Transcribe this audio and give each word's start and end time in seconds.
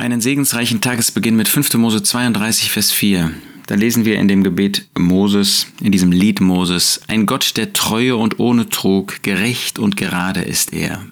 einen 0.00 0.20
segensreichen 0.20 0.80
Tagesbeginn 0.80 1.36
mit 1.36 1.46
5. 1.46 1.74
Mose 1.74 2.02
32, 2.02 2.70
Vers 2.70 2.90
4. 2.90 3.32
Da 3.66 3.74
lesen 3.74 4.04
wir 4.04 4.18
in 4.18 4.28
dem 4.28 4.42
Gebet 4.42 4.88
Moses, 4.98 5.66
in 5.80 5.92
diesem 5.92 6.10
Lied 6.10 6.40
Moses, 6.40 7.02
ein 7.06 7.26
Gott 7.26 7.56
der 7.56 7.72
Treue 7.74 8.16
und 8.16 8.40
ohne 8.40 8.68
Trug, 8.68 9.22
gerecht 9.22 9.78
und 9.78 9.96
gerade 9.96 10.40
ist 10.40 10.72
er. 10.72 11.04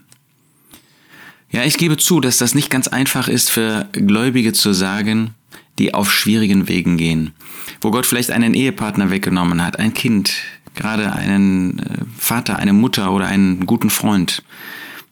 Ja, 1.51 1.65
ich 1.65 1.77
gebe 1.77 1.99
zu, 1.99 2.21
dass 2.21 2.39
das 2.39 2.55
nicht 2.55 2.71
ganz 2.71 2.89
einfach 2.89 3.29
ist 3.29 3.51
für 3.51 3.89
Gläubige 3.93 4.55
zu 4.55 4.73
sagen, 4.73 5.35
die 5.79 5.95
auf 5.95 6.11
schwierigen 6.11 6.67
Wegen 6.67 6.97
gehen, 6.97 7.33
wo 7.81 7.91
Gott 7.91 8.07
vielleicht 8.07 8.31
einen 8.31 8.55
Ehepartner 8.55 9.11
weggenommen 9.11 9.65
hat, 9.65 9.79
ein 9.79 9.95
Kind, 9.95 10.33
gerade 10.75 11.13
einen 11.13 11.79
äh, 11.79 11.85
Vater, 12.19 12.57
eine 12.57 12.73
Mutter 12.73 13.13
oder 13.13 13.27
einen 13.27 13.67
guten 13.67 13.91
Freund. 13.91 14.43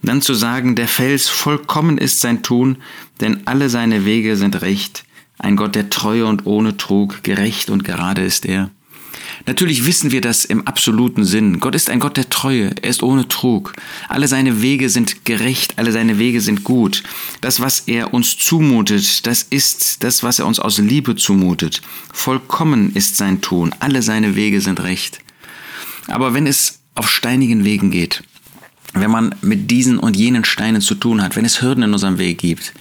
Dann 0.02 0.22
zu 0.22 0.34
sagen, 0.34 0.76
der 0.76 0.88
Fels 0.88 1.28
vollkommen 1.28 1.98
ist 1.98 2.20
sein 2.20 2.42
Tun, 2.42 2.78
denn 3.20 3.46
alle 3.46 3.68
seine 3.68 4.04
Wege 4.04 4.36
sind 4.36 4.60
recht, 4.62 5.04
ein 5.38 5.56
Gott 5.56 5.74
der 5.74 5.90
Treue 5.90 6.26
und 6.26 6.46
ohne 6.46 6.76
Trug, 6.76 7.22
gerecht 7.22 7.70
und 7.70 7.84
gerade 7.84 8.22
ist 8.22 8.46
er. 8.46 8.70
Natürlich 9.44 9.84
wissen 9.84 10.12
wir 10.12 10.20
das 10.20 10.44
im 10.44 10.66
absoluten 10.66 11.24
Sinn. 11.24 11.60
Gott 11.60 11.74
ist 11.74 11.90
ein 11.90 12.00
Gott 12.00 12.16
der 12.16 12.30
Treue, 12.30 12.74
er 12.82 12.90
ist 12.90 13.02
ohne 13.02 13.28
Trug. 13.28 13.74
Alle 14.08 14.28
seine 14.28 14.62
Wege 14.62 14.88
sind 14.88 15.24
gerecht, 15.24 15.74
alle 15.78 15.92
seine 15.92 16.18
Wege 16.18 16.40
sind 16.40 16.64
gut. 16.64 17.02
Das, 17.40 17.60
was 17.60 17.80
er 17.80 18.14
uns 18.14 18.36
zumutet, 18.36 19.26
das 19.26 19.42
ist 19.42 20.02
das, 20.02 20.22
was 20.22 20.38
er 20.38 20.46
uns 20.46 20.58
aus 20.58 20.78
Liebe 20.78 21.16
zumutet. 21.16 21.82
Vollkommen 22.12 22.92
ist 22.94 23.16
sein 23.16 23.40
Tun, 23.40 23.74
alle 23.80 24.02
seine 24.02 24.36
Wege 24.36 24.60
sind 24.60 24.80
recht. 24.82 25.20
Aber 26.06 26.34
wenn 26.34 26.46
es 26.46 26.80
auf 26.94 27.10
steinigen 27.10 27.64
Wegen 27.64 27.90
geht, 27.90 28.22
wenn 29.00 29.10
man 29.10 29.34
mit 29.42 29.70
diesen 29.70 29.98
und 29.98 30.16
jenen 30.16 30.44
Steinen 30.44 30.80
zu 30.80 30.94
tun 30.94 31.22
hat, 31.22 31.36
wenn 31.36 31.44
es 31.44 31.62
Hürden 31.62 31.82
in 31.82 31.92
unserem 31.92 32.18
Weg 32.18 32.38
gibt, 32.38 32.72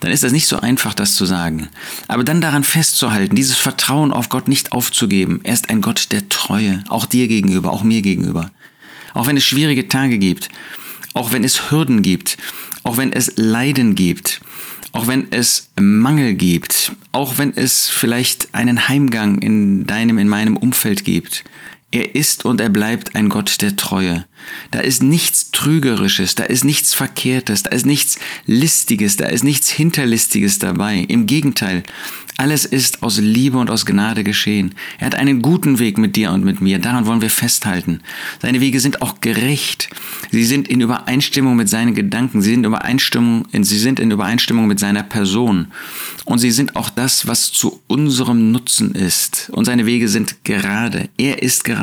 dann 0.00 0.12
ist 0.12 0.22
das 0.22 0.32
nicht 0.32 0.46
so 0.46 0.58
einfach, 0.58 0.94
das 0.94 1.16
zu 1.16 1.24
sagen. 1.24 1.68
Aber 2.08 2.24
dann 2.24 2.40
daran 2.40 2.64
festzuhalten, 2.64 3.36
dieses 3.36 3.56
Vertrauen 3.56 4.12
auf 4.12 4.28
Gott 4.28 4.48
nicht 4.48 4.72
aufzugeben. 4.72 5.40
Er 5.44 5.54
ist 5.54 5.70
ein 5.70 5.80
Gott 5.80 6.12
der 6.12 6.28
Treue, 6.28 6.82
auch 6.88 7.06
dir 7.06 7.28
gegenüber, 7.28 7.72
auch 7.72 7.82
mir 7.82 8.02
gegenüber. 8.02 8.50
Auch 9.14 9.26
wenn 9.26 9.36
es 9.36 9.44
schwierige 9.44 9.88
Tage 9.88 10.18
gibt, 10.18 10.48
auch 11.14 11.32
wenn 11.32 11.44
es 11.44 11.70
Hürden 11.70 12.02
gibt, 12.02 12.38
auch 12.82 12.96
wenn 12.96 13.12
es 13.12 13.32
Leiden 13.36 13.94
gibt, 13.94 14.40
auch 14.92 15.06
wenn 15.06 15.30
es 15.30 15.70
Mangel 15.80 16.34
gibt, 16.34 16.92
auch 17.12 17.38
wenn 17.38 17.56
es 17.56 17.88
vielleicht 17.88 18.54
einen 18.54 18.88
Heimgang 18.88 19.38
in 19.38 19.86
deinem, 19.86 20.18
in 20.18 20.28
meinem 20.28 20.56
Umfeld 20.56 21.04
gibt. 21.04 21.44
Er 21.94 22.14
ist 22.14 22.46
und 22.46 22.58
er 22.58 22.70
bleibt 22.70 23.14
ein 23.14 23.28
Gott 23.28 23.60
der 23.60 23.76
Treue. 23.76 24.24
Da 24.70 24.80
ist 24.80 25.02
nichts 25.02 25.50
Trügerisches, 25.50 26.34
da 26.34 26.44
ist 26.44 26.64
nichts 26.64 26.94
Verkehrtes, 26.94 27.64
da 27.64 27.70
ist 27.70 27.84
nichts 27.84 28.18
Listiges, 28.46 29.18
da 29.18 29.26
ist 29.26 29.44
nichts 29.44 29.68
Hinterlistiges 29.68 30.58
dabei. 30.58 31.04
Im 31.08 31.26
Gegenteil, 31.26 31.82
alles 32.38 32.64
ist 32.64 33.02
aus 33.02 33.18
Liebe 33.18 33.58
und 33.58 33.70
aus 33.70 33.84
Gnade 33.84 34.24
geschehen. 34.24 34.74
Er 34.98 35.06
hat 35.06 35.14
einen 35.16 35.42
guten 35.42 35.78
Weg 35.78 35.98
mit 35.98 36.16
dir 36.16 36.32
und 36.32 36.44
mit 36.44 36.62
mir. 36.62 36.78
Daran 36.78 37.04
wollen 37.04 37.20
wir 37.20 37.30
festhalten. 37.30 38.00
Seine 38.40 38.60
Wege 38.60 38.80
sind 38.80 39.02
auch 39.02 39.20
gerecht. 39.20 39.90
Sie 40.30 40.44
sind 40.44 40.68
in 40.68 40.80
Übereinstimmung 40.80 41.56
mit 41.56 41.68
seinen 41.68 41.94
Gedanken. 41.94 42.40
Sie 42.40 42.50
sind, 42.50 42.64
Übereinstimmung, 42.64 43.46
sie 43.52 43.78
sind 43.78 44.00
in 44.00 44.10
Übereinstimmung 44.10 44.66
mit 44.66 44.80
seiner 44.80 45.02
Person. 45.02 45.68
Und 46.24 46.38
sie 46.38 46.50
sind 46.50 46.74
auch 46.74 46.88
das, 46.88 47.26
was 47.26 47.52
zu 47.52 47.80
unserem 47.86 48.50
Nutzen 48.50 48.94
ist. 48.94 49.50
Und 49.52 49.66
seine 49.66 49.84
Wege 49.84 50.08
sind 50.08 50.42
gerade. 50.44 51.10
Er 51.18 51.42
ist 51.42 51.64
gerade 51.64 51.81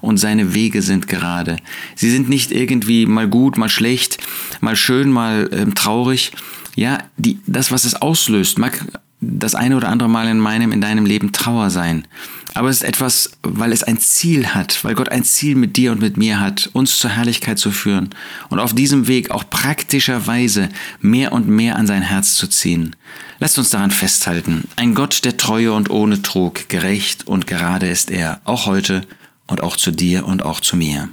und 0.00 0.18
seine 0.18 0.54
Wege 0.54 0.82
sind 0.82 1.08
gerade. 1.08 1.56
Sie 1.94 2.10
sind 2.10 2.28
nicht 2.28 2.52
irgendwie 2.52 3.06
mal 3.06 3.28
gut, 3.28 3.56
mal 3.56 3.68
schlecht, 3.68 4.18
mal 4.60 4.76
schön, 4.76 5.10
mal 5.10 5.48
ähm, 5.52 5.74
traurig. 5.74 6.32
Ja, 6.74 6.98
die, 7.16 7.38
das, 7.46 7.70
was 7.70 7.84
es 7.84 7.94
auslöst, 7.94 8.58
mag 8.58 8.86
das 9.22 9.54
eine 9.54 9.76
oder 9.76 9.88
andere 9.88 10.08
Mal 10.08 10.28
in 10.28 10.38
meinem, 10.38 10.72
in 10.72 10.80
deinem 10.80 11.06
Leben 11.06 11.32
Trauer 11.32 11.70
sein. 11.70 12.06
Aber 12.54 12.68
es 12.68 12.78
ist 12.78 12.88
etwas, 12.88 13.30
weil 13.42 13.72
es 13.72 13.82
ein 13.82 13.98
Ziel 13.98 14.48
hat, 14.48 14.84
weil 14.84 14.94
Gott 14.94 15.08
ein 15.08 15.24
Ziel 15.24 15.54
mit 15.54 15.76
dir 15.76 15.92
und 15.92 16.02
mit 16.02 16.16
mir 16.16 16.38
hat, 16.40 16.68
uns 16.74 16.98
zur 16.98 17.10
Herrlichkeit 17.10 17.58
zu 17.58 17.70
führen 17.70 18.10
und 18.50 18.58
auf 18.58 18.74
diesem 18.74 19.06
Weg 19.06 19.30
auch 19.30 19.48
praktischerweise 19.48 20.68
mehr 21.00 21.32
und 21.32 21.48
mehr 21.48 21.76
an 21.76 21.86
sein 21.86 22.02
Herz 22.02 22.34
zu 22.34 22.48
ziehen. 22.48 22.94
Lasst 23.38 23.58
uns 23.58 23.70
daran 23.70 23.90
festhalten. 23.90 24.68
Ein 24.76 24.94
Gott 24.94 25.24
der 25.24 25.36
Treue 25.36 25.72
und 25.72 25.88
ohne 25.88 26.20
Trug, 26.20 26.68
gerecht 26.68 27.26
und 27.26 27.46
gerade 27.46 27.88
ist 27.88 28.10
er, 28.10 28.40
auch 28.44 28.66
heute 28.66 29.02
und 29.46 29.62
auch 29.62 29.76
zu 29.76 29.90
dir 29.90 30.26
und 30.26 30.42
auch 30.42 30.60
zu 30.60 30.76
mir. 30.76 31.08